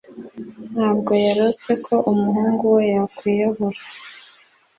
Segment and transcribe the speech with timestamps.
[0.71, 3.79] Ntabwo yarose ko umuhungu we yakwiyahura